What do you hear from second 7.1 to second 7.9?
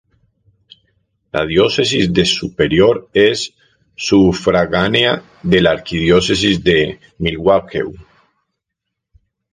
Milwaukee.